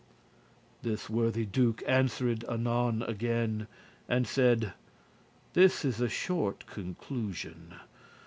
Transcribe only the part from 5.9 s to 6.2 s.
a